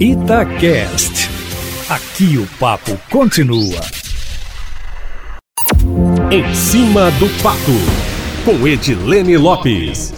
Itacast. 0.00 1.28
Aqui 1.90 2.38
o 2.38 2.46
papo 2.60 2.96
continua. 3.10 3.80
Em 6.30 6.54
cima 6.54 7.10
do 7.18 7.28
papo, 7.42 7.72
com 8.44 8.64
Edilene 8.64 9.36
Lopes. 9.36 10.14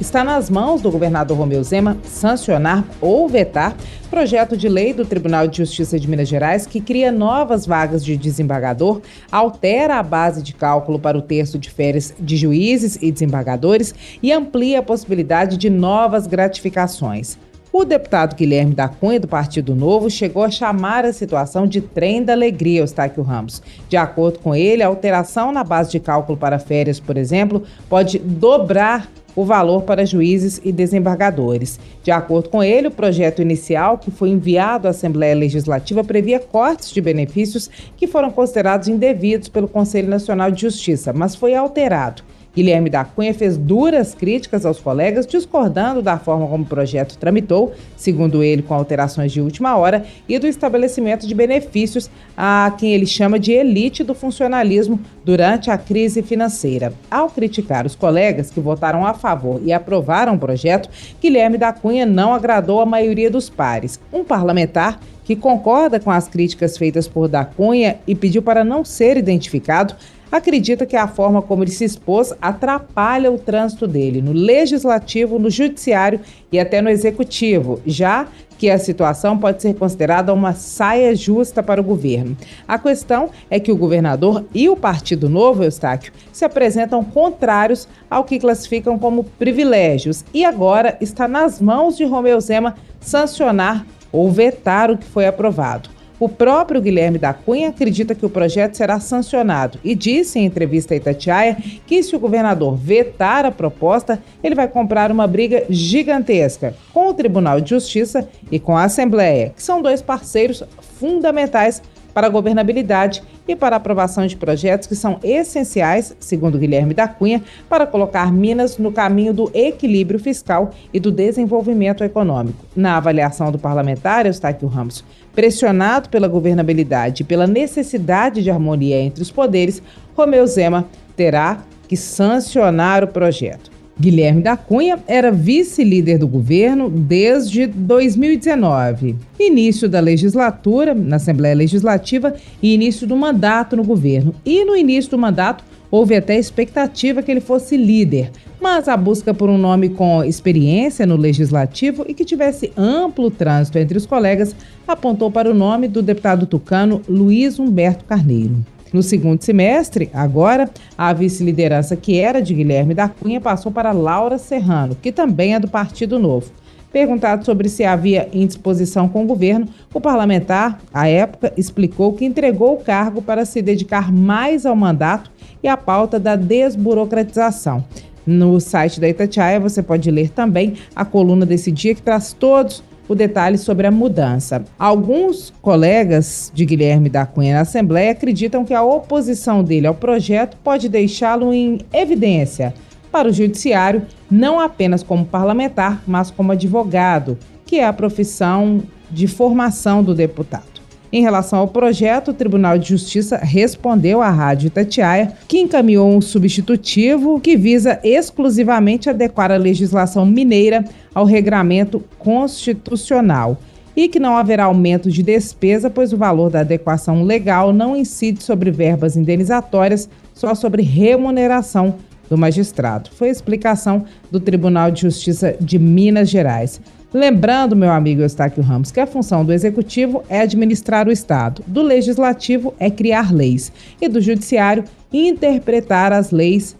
Está 0.00 0.24
nas 0.24 0.48
mãos 0.48 0.80
do 0.80 0.90
governador 0.90 1.36
Romeu 1.36 1.62
Zema 1.62 1.98
sancionar 2.02 2.86
ou 3.02 3.28
vetar 3.28 3.76
projeto 4.08 4.56
de 4.56 4.66
lei 4.66 4.94
do 4.94 5.04
Tribunal 5.04 5.46
de 5.46 5.58
Justiça 5.58 6.00
de 6.00 6.08
Minas 6.08 6.26
Gerais 6.26 6.64
que 6.64 6.80
cria 6.80 7.12
novas 7.12 7.66
vagas 7.66 8.02
de 8.02 8.16
desembargador, 8.16 9.02
altera 9.30 9.98
a 9.98 10.02
base 10.02 10.42
de 10.42 10.54
cálculo 10.54 10.98
para 10.98 11.18
o 11.18 11.22
terço 11.22 11.58
de 11.58 11.68
férias 11.68 12.14
de 12.18 12.34
juízes 12.38 12.96
e 13.02 13.12
desembargadores 13.12 13.94
e 14.22 14.32
amplia 14.32 14.78
a 14.78 14.82
possibilidade 14.82 15.58
de 15.58 15.68
novas 15.68 16.26
gratificações. 16.26 17.36
O 17.72 17.84
deputado 17.84 18.34
Guilherme 18.34 18.74
da 18.74 18.88
Cunha, 18.88 19.20
do 19.20 19.28
Partido 19.28 19.76
Novo, 19.76 20.10
chegou 20.10 20.42
a 20.42 20.50
chamar 20.50 21.04
a 21.04 21.12
situação 21.12 21.68
de 21.68 21.80
trem 21.80 22.20
da 22.20 22.32
alegria, 22.32 22.80
Eustáquio 22.80 23.22
Ramos. 23.22 23.62
De 23.88 23.96
acordo 23.96 24.40
com 24.40 24.56
ele, 24.56 24.82
a 24.82 24.88
alteração 24.88 25.52
na 25.52 25.62
base 25.62 25.92
de 25.92 26.00
cálculo 26.00 26.36
para 26.36 26.58
férias, 26.58 26.98
por 26.98 27.16
exemplo, 27.16 27.62
pode 27.88 28.18
dobrar 28.18 29.08
o 29.36 29.44
valor 29.44 29.82
para 29.82 30.04
juízes 30.04 30.60
e 30.64 30.72
desembargadores. 30.72 31.78
De 32.02 32.10
acordo 32.10 32.48
com 32.48 32.60
ele, 32.60 32.88
o 32.88 32.90
projeto 32.90 33.40
inicial 33.40 33.98
que 33.98 34.10
foi 34.10 34.30
enviado 34.30 34.88
à 34.88 34.90
Assembleia 34.90 35.36
Legislativa 35.36 36.02
previa 36.02 36.40
cortes 36.40 36.90
de 36.90 37.00
benefícios 37.00 37.70
que 37.96 38.08
foram 38.08 38.32
considerados 38.32 38.88
indevidos 38.88 39.48
pelo 39.48 39.68
Conselho 39.68 40.08
Nacional 40.08 40.50
de 40.50 40.62
Justiça, 40.62 41.12
mas 41.12 41.36
foi 41.36 41.54
alterado. 41.54 42.24
Guilherme 42.54 42.90
da 42.90 43.04
Cunha 43.04 43.32
fez 43.32 43.56
duras 43.56 44.14
críticas 44.14 44.66
aos 44.66 44.80
colegas, 44.80 45.26
discordando 45.26 46.02
da 46.02 46.18
forma 46.18 46.46
como 46.46 46.64
o 46.64 46.66
projeto 46.66 47.16
tramitou, 47.16 47.72
segundo 47.96 48.42
ele, 48.42 48.62
com 48.62 48.74
alterações 48.74 49.30
de 49.30 49.40
última 49.40 49.76
hora, 49.76 50.04
e 50.28 50.38
do 50.38 50.46
estabelecimento 50.46 51.26
de 51.26 51.34
benefícios 51.34 52.10
a 52.36 52.74
quem 52.78 52.92
ele 52.92 53.06
chama 53.06 53.38
de 53.38 53.52
elite 53.52 54.02
do 54.02 54.14
funcionalismo 54.14 54.98
durante 55.24 55.70
a 55.70 55.78
crise 55.78 56.22
financeira. 56.22 56.92
Ao 57.10 57.30
criticar 57.30 57.86
os 57.86 57.94
colegas 57.94 58.50
que 58.50 58.60
votaram 58.60 59.06
a 59.06 59.14
favor 59.14 59.60
e 59.64 59.72
aprovaram 59.72 60.34
o 60.34 60.38
projeto, 60.38 60.88
Guilherme 61.20 61.56
da 61.56 61.72
Cunha 61.72 62.04
não 62.04 62.34
agradou 62.34 62.80
a 62.80 62.86
maioria 62.86 63.30
dos 63.30 63.48
pares. 63.48 64.00
Um 64.12 64.24
parlamentar 64.24 64.98
que 65.24 65.36
concorda 65.36 66.00
com 66.00 66.10
as 66.10 66.26
críticas 66.26 66.76
feitas 66.76 67.06
por 67.06 67.28
da 67.28 67.44
Cunha 67.44 67.98
e 68.04 68.16
pediu 68.16 68.42
para 68.42 68.64
não 68.64 68.84
ser 68.84 69.16
identificado, 69.16 69.94
acredita 70.30 70.86
que 70.86 70.96
a 70.96 71.08
forma 71.08 71.42
como 71.42 71.64
ele 71.64 71.70
se 71.70 71.84
expôs 71.84 72.32
atrapalha 72.40 73.30
o 73.30 73.38
trânsito 73.38 73.86
dele 73.86 74.22
no 74.22 74.32
legislativo, 74.32 75.38
no 75.38 75.50
judiciário 75.50 76.20
e 76.52 76.58
até 76.58 76.80
no 76.80 76.88
executivo, 76.88 77.80
já 77.86 78.26
que 78.60 78.68
a 78.68 78.78
situação 78.78 79.38
pode 79.38 79.62
ser 79.62 79.74
considerada 79.74 80.34
uma 80.34 80.52
saia 80.52 81.16
justa 81.16 81.62
para 81.62 81.80
o 81.80 81.84
governo. 81.84 82.36
A 82.68 82.78
questão 82.78 83.30
é 83.48 83.58
que 83.58 83.72
o 83.72 83.76
governador 83.76 84.44
e 84.54 84.68
o 84.68 84.76
Partido 84.76 85.30
Novo, 85.30 85.64
Eustáquio, 85.64 86.12
se 86.30 86.44
apresentam 86.44 87.02
contrários 87.02 87.88
ao 88.10 88.22
que 88.22 88.38
classificam 88.38 88.98
como 88.98 89.24
privilégios 89.24 90.26
e 90.34 90.44
agora 90.44 90.98
está 91.00 91.26
nas 91.26 91.58
mãos 91.58 91.96
de 91.96 92.04
Romeu 92.04 92.38
Zema 92.38 92.74
sancionar 93.00 93.86
ou 94.12 94.30
vetar 94.30 94.90
o 94.90 94.98
que 94.98 95.06
foi 95.06 95.26
aprovado. 95.26 95.88
O 96.20 96.28
próprio 96.28 96.82
Guilherme 96.82 97.16
da 97.16 97.32
Cunha 97.32 97.70
acredita 97.70 98.14
que 98.14 98.26
o 98.26 98.30
projeto 98.30 98.76
será 98.76 99.00
sancionado 99.00 99.78
e 99.82 99.94
disse 99.94 100.38
em 100.38 100.44
entrevista 100.44 100.92
a 100.92 100.98
Itatiaia 100.98 101.56
que 101.86 102.02
se 102.02 102.14
o 102.14 102.20
governador 102.20 102.76
vetar 102.76 103.46
a 103.46 103.50
proposta, 103.50 104.22
ele 104.44 104.54
vai 104.54 104.68
comprar 104.68 105.10
uma 105.10 105.26
briga 105.26 105.64
gigantesca 105.70 106.74
com 106.92 107.08
o 107.08 107.14
Tribunal 107.14 107.58
de 107.58 107.70
Justiça 107.70 108.28
e 108.52 108.60
com 108.60 108.76
a 108.76 108.84
Assembleia, 108.84 109.54
que 109.56 109.62
são 109.62 109.80
dois 109.80 110.02
parceiros 110.02 110.62
fundamentais 110.98 111.82
para 112.12 112.26
a 112.26 112.30
governabilidade 112.30 113.22
e 113.46 113.56
para 113.56 113.76
a 113.76 113.78
aprovação 113.78 114.26
de 114.26 114.36
projetos 114.36 114.86
que 114.86 114.94
são 114.94 115.18
essenciais, 115.22 116.14
segundo 116.20 116.58
Guilherme 116.58 116.94
da 116.94 117.08
Cunha, 117.08 117.42
para 117.68 117.86
colocar 117.86 118.32
Minas 118.32 118.78
no 118.78 118.92
caminho 118.92 119.32
do 119.32 119.50
equilíbrio 119.54 120.18
fiscal 120.18 120.70
e 120.92 121.00
do 121.00 121.10
desenvolvimento 121.10 122.04
econômico. 122.04 122.64
Na 122.74 122.96
avaliação 122.96 123.50
do 123.50 123.58
parlamentar, 123.58 124.26
Eustáquio 124.26 124.68
Ramos, 124.68 125.04
pressionado 125.34 126.08
pela 126.08 126.28
governabilidade 126.28 127.22
e 127.22 127.26
pela 127.26 127.46
necessidade 127.46 128.42
de 128.42 128.50
harmonia 128.50 129.00
entre 129.00 129.22
os 129.22 129.30
poderes, 129.30 129.82
Romeu 130.16 130.46
Zema 130.46 130.86
terá 131.16 131.58
que 131.88 131.96
sancionar 131.96 133.02
o 133.02 133.08
projeto. 133.08 133.79
Guilherme 134.00 134.40
da 134.40 134.56
Cunha 134.56 134.98
era 135.06 135.30
vice-líder 135.30 136.16
do 136.16 136.26
governo 136.26 136.88
desde 136.88 137.66
2019, 137.66 139.14
início 139.38 139.90
da 139.90 140.00
legislatura 140.00 140.94
na 140.94 141.16
Assembleia 141.16 141.54
Legislativa 141.54 142.34
e 142.62 142.72
início 142.72 143.06
do 143.06 143.14
mandato 143.14 143.76
no 143.76 143.84
governo. 143.84 144.34
E 144.42 144.64
no 144.64 144.74
início 144.74 145.10
do 145.10 145.18
mandato 145.18 145.62
houve 145.90 146.16
até 146.16 146.38
expectativa 146.38 147.22
que 147.22 147.30
ele 147.30 147.42
fosse 147.42 147.76
líder, 147.76 148.30
mas 148.58 148.88
a 148.88 148.96
busca 148.96 149.34
por 149.34 149.50
um 149.50 149.58
nome 149.58 149.90
com 149.90 150.24
experiência 150.24 151.04
no 151.04 151.16
legislativo 151.16 152.06
e 152.08 152.14
que 152.14 152.24
tivesse 152.24 152.72
amplo 152.78 153.30
trânsito 153.30 153.76
entre 153.76 153.98
os 153.98 154.06
colegas 154.06 154.56
apontou 154.88 155.30
para 155.30 155.50
o 155.50 155.54
nome 155.54 155.88
do 155.88 156.00
deputado 156.00 156.46
tucano 156.46 157.02
Luiz 157.06 157.58
Humberto 157.58 158.06
Carneiro. 158.06 158.64
No 158.92 159.02
segundo 159.04 159.40
semestre, 159.42 160.10
agora, 160.12 160.68
a 160.98 161.12
vice-liderança 161.12 161.94
que 161.94 162.18
era 162.18 162.42
de 162.42 162.52
Guilherme 162.52 162.92
da 162.92 163.08
Cunha 163.08 163.40
passou 163.40 163.70
para 163.70 163.92
Laura 163.92 164.36
Serrano, 164.36 164.96
que 165.00 165.12
também 165.12 165.54
é 165.54 165.60
do 165.60 165.68
Partido 165.68 166.18
Novo. 166.18 166.50
Perguntado 166.92 167.44
sobre 167.44 167.68
se 167.68 167.84
havia 167.84 168.28
indisposição 168.32 169.08
com 169.08 169.22
o 169.22 169.26
governo, 169.26 169.68
o 169.94 170.00
parlamentar, 170.00 170.80
à 170.92 171.06
época, 171.08 171.52
explicou 171.56 172.14
que 172.14 172.24
entregou 172.24 172.74
o 172.74 172.82
cargo 172.82 173.22
para 173.22 173.44
se 173.44 173.62
dedicar 173.62 174.10
mais 174.10 174.66
ao 174.66 174.74
mandato 174.74 175.30
e 175.62 175.68
à 175.68 175.76
pauta 175.76 176.18
da 176.18 176.34
desburocratização. 176.34 177.84
No 178.26 178.60
site 178.60 179.00
da 179.00 179.08
Itatiaia 179.08 179.60
você 179.60 179.82
pode 179.82 180.10
ler 180.10 180.30
também 180.30 180.74
a 180.94 181.04
coluna 181.04 181.46
desse 181.46 181.70
dia 181.70 181.94
que 181.94 182.02
traz 182.02 182.32
todos 182.32 182.82
o 183.10 183.14
detalhe 183.16 183.58
sobre 183.58 183.88
a 183.88 183.90
mudança. 183.90 184.64
Alguns 184.78 185.52
colegas 185.60 186.52
de 186.54 186.64
Guilherme 186.64 187.08
da 187.08 187.26
Cunha 187.26 187.54
na 187.54 187.62
Assembleia 187.62 188.12
acreditam 188.12 188.64
que 188.64 188.72
a 188.72 188.84
oposição 188.84 189.64
dele 189.64 189.88
ao 189.88 189.94
projeto 189.96 190.56
pode 190.62 190.88
deixá-lo 190.88 191.52
em 191.52 191.80
evidência 191.92 192.72
para 193.10 193.28
o 193.28 193.32
Judiciário, 193.32 194.06
não 194.30 194.60
apenas 194.60 195.02
como 195.02 195.24
parlamentar, 195.24 196.04
mas 196.06 196.30
como 196.30 196.52
advogado, 196.52 197.36
que 197.66 197.80
é 197.80 197.84
a 197.84 197.92
profissão 197.92 198.80
de 199.10 199.26
formação 199.26 200.04
do 200.04 200.14
deputado. 200.14 200.69
Em 201.12 201.22
relação 201.22 201.58
ao 201.58 201.66
projeto, 201.66 202.30
o 202.30 202.34
Tribunal 202.34 202.78
de 202.78 202.90
Justiça 202.90 203.36
respondeu 203.36 204.22
à 204.22 204.30
Rádio 204.30 204.68
Itatiaia 204.68 205.32
que 205.48 205.58
encaminhou 205.58 206.08
um 206.08 206.20
substitutivo 206.20 207.40
que 207.40 207.56
visa 207.56 207.98
exclusivamente 208.04 209.10
adequar 209.10 209.50
a 209.50 209.56
legislação 209.56 210.24
mineira 210.24 210.84
ao 211.12 211.24
regramento 211.24 212.00
constitucional 212.16 213.58
e 213.96 214.06
que 214.08 214.20
não 214.20 214.36
haverá 214.36 214.64
aumento 214.64 215.10
de 215.10 215.20
despesa, 215.20 215.90
pois 215.90 216.12
o 216.12 216.16
valor 216.16 216.48
da 216.48 216.60
adequação 216.60 217.24
legal 217.24 217.72
não 217.72 217.96
incide 217.96 218.42
sobre 218.42 218.70
verbas 218.70 219.16
indenizatórias, 219.16 220.08
só 220.32 220.54
sobre 220.54 220.80
remuneração 220.80 221.96
do 222.28 222.38
magistrado. 222.38 223.10
Foi 223.12 223.28
a 223.28 223.32
explicação 223.32 224.04
do 224.30 224.38
Tribunal 224.38 224.92
de 224.92 225.02
Justiça 225.02 225.56
de 225.60 225.76
Minas 225.76 226.30
Gerais. 226.30 226.80
Lembrando, 227.12 227.74
meu 227.74 227.90
amigo 227.90 228.22
Eustáquio 228.22 228.62
Ramos, 228.62 228.92
que 228.92 229.00
a 229.00 229.06
função 229.06 229.44
do 229.44 229.52
executivo 229.52 230.22
é 230.28 230.42
administrar 230.42 231.08
o 231.08 231.12
Estado, 231.12 231.60
do 231.66 231.82
legislativo 231.82 232.72
é 232.78 232.88
criar 232.88 233.34
leis 233.34 233.72
e 234.00 234.08
do 234.08 234.20
judiciário 234.20 234.84
interpretar 235.12 236.12
as 236.12 236.30
leis 236.30 236.76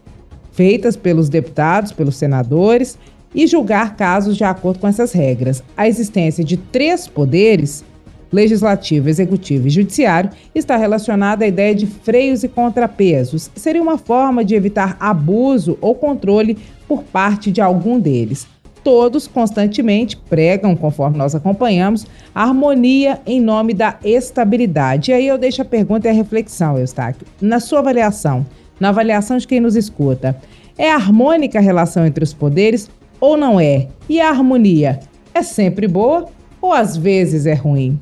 feitas 0.52 0.94
pelos 0.94 1.28
deputados, 1.28 1.90
pelos 1.90 2.14
senadores 2.14 2.96
e 3.34 3.44
julgar 3.44 3.96
casos 3.96 4.36
de 4.36 4.44
acordo 4.44 4.78
com 4.78 4.86
essas 4.86 5.10
regras. 5.10 5.64
A 5.76 5.88
existência 5.88 6.44
de 6.44 6.56
três 6.56 7.08
poderes 7.08 7.84
legislativo, 8.32 9.08
executivo 9.08 9.66
e 9.66 9.70
judiciário, 9.70 10.30
está 10.54 10.76
relacionada 10.76 11.44
à 11.44 11.48
ideia 11.48 11.74
de 11.74 11.88
freios 11.88 12.44
e 12.44 12.48
contrapesos. 12.48 13.50
Seria 13.56 13.82
uma 13.82 13.98
forma 13.98 14.44
de 14.44 14.54
evitar 14.54 14.96
abuso 15.00 15.76
ou 15.80 15.96
controle 15.96 16.56
por 16.86 17.02
parte 17.02 17.50
de 17.50 17.60
algum 17.60 17.98
deles 17.98 18.46
todos 18.82 19.26
constantemente 19.26 20.16
pregam, 20.16 20.74
conforme 20.74 21.18
nós 21.18 21.34
acompanhamos, 21.34 22.06
harmonia 22.34 23.20
em 23.26 23.40
nome 23.40 23.74
da 23.74 23.98
estabilidade. 24.04 25.10
E 25.10 25.14
aí 25.14 25.26
eu 25.26 25.38
deixo 25.38 25.62
a 25.62 25.64
pergunta 25.64 26.08
e 26.08 26.10
a 26.10 26.14
reflexão, 26.14 26.78
Eustáquio. 26.78 27.26
Na 27.40 27.60
sua 27.60 27.80
avaliação, 27.80 28.46
na 28.78 28.88
avaliação 28.88 29.36
de 29.36 29.46
quem 29.46 29.60
nos 29.60 29.76
escuta, 29.76 30.36
é 30.76 30.90
harmônica 30.90 31.58
a 31.58 31.62
relação 31.62 32.06
entre 32.06 32.24
os 32.24 32.32
poderes 32.32 32.90
ou 33.20 33.36
não 33.36 33.60
é? 33.60 33.88
E 34.08 34.20
a 34.20 34.30
harmonia 34.30 35.00
é 35.34 35.42
sempre 35.42 35.86
boa 35.86 36.26
ou 36.60 36.72
às 36.72 36.96
vezes 36.96 37.46
é 37.46 37.54
ruim? 37.54 37.98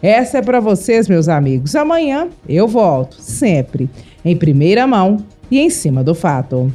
Essa 0.00 0.38
é 0.38 0.42
para 0.42 0.58
vocês, 0.60 1.08
meus 1.08 1.28
amigos. 1.28 1.76
Amanhã 1.76 2.28
eu 2.48 2.66
volto, 2.66 3.16
sempre, 3.20 3.88
em 4.24 4.36
primeira 4.36 4.86
mão 4.86 5.24
e 5.50 5.60
em 5.60 5.70
cima 5.70 6.02
do 6.02 6.14
fato. 6.14 6.72